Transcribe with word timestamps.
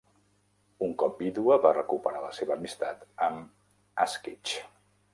Un 0.87 0.95
cop 1.03 1.21
vídua, 1.25 1.59
va 1.67 1.75
recuperar 1.77 2.23
la 2.25 2.33
seva 2.41 2.57
amistat 2.59 3.07
amb 3.29 4.05
Asquith. 4.09 4.61